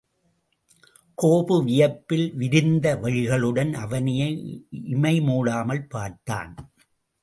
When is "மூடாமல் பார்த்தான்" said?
5.19-6.73